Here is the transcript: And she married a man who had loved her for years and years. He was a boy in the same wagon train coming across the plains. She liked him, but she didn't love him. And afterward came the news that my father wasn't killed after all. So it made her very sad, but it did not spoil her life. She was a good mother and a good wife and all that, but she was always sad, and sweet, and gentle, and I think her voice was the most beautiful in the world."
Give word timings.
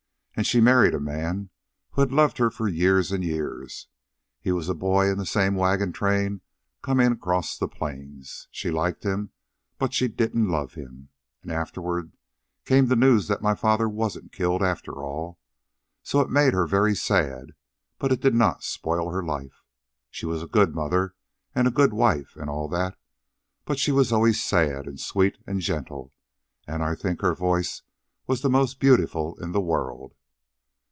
And 0.33 0.47
she 0.47 0.61
married 0.61 0.95
a 0.95 0.99
man 0.99 1.49
who 1.91 2.01
had 2.01 2.11
loved 2.13 2.37
her 2.39 2.49
for 2.49 2.65
years 2.67 3.11
and 3.11 3.21
years. 3.23 3.89
He 4.39 4.51
was 4.53 4.69
a 4.69 4.73
boy 4.73 5.09
in 5.11 5.17
the 5.19 5.25
same 5.25 5.53
wagon 5.55 5.91
train 5.91 6.39
coming 6.81 7.11
across 7.11 7.57
the 7.57 7.67
plains. 7.67 8.47
She 8.49 8.71
liked 8.71 9.03
him, 9.03 9.31
but 9.77 9.93
she 9.93 10.07
didn't 10.07 10.47
love 10.49 10.73
him. 10.75 11.09
And 11.43 11.51
afterward 11.51 12.13
came 12.65 12.85
the 12.87 12.95
news 12.95 13.27
that 13.27 13.41
my 13.43 13.53
father 13.55 13.87
wasn't 13.89 14.31
killed 14.31 14.63
after 14.63 14.93
all. 15.03 15.37
So 16.01 16.21
it 16.21 16.29
made 16.29 16.53
her 16.55 16.65
very 16.65 16.95
sad, 16.95 17.51
but 17.99 18.11
it 18.13 18.21
did 18.21 18.33
not 18.33 18.63
spoil 18.63 19.11
her 19.11 19.21
life. 19.23 19.61
She 20.09 20.25
was 20.25 20.41
a 20.41 20.47
good 20.47 20.73
mother 20.73 21.13
and 21.53 21.67
a 21.67 21.71
good 21.71 21.91
wife 21.93 22.35
and 22.37 22.49
all 22.49 22.67
that, 22.69 22.95
but 23.65 23.77
she 23.79 23.91
was 23.91 24.11
always 24.13 24.41
sad, 24.41 24.87
and 24.87 24.97
sweet, 24.99 25.37
and 25.45 25.59
gentle, 25.59 26.13
and 26.65 26.81
I 26.81 26.95
think 26.95 27.19
her 27.21 27.35
voice 27.35 27.81
was 28.27 28.41
the 28.41 28.49
most 28.49 28.79
beautiful 28.79 29.35
in 29.39 29.51
the 29.51 29.61
world." 29.61 30.15